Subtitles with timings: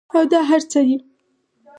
[0.15, 0.95] او دا هر څۀ دي